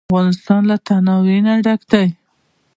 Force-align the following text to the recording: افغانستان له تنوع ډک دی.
افغانستان 0.09 0.61
له 0.69 0.75
تنوع 0.87 1.25
ډک 1.65 1.81
دی. 1.91 2.07